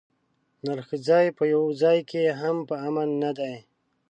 نرښځي 0.65 1.27
په 1.37 1.43
یوه 1.53 1.71
ځای 1.81 1.99
کې 2.09 2.23
هم 2.41 2.57
په 2.69 2.75
امن 2.87 3.09
نه 3.23 3.31
دي. 3.37 3.55